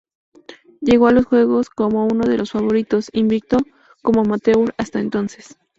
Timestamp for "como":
1.69-2.07, 4.01-4.21